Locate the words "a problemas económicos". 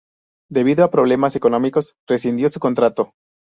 0.83-1.93